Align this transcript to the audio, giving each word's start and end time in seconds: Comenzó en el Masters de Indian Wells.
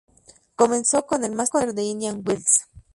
Comenzó 0.55 1.05
en 1.11 1.25
el 1.25 1.33
Masters 1.33 1.75
de 1.75 1.83
Indian 1.83 2.23
Wells. 2.25 2.65